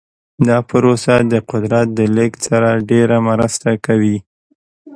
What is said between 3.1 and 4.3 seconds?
مرسته کوي.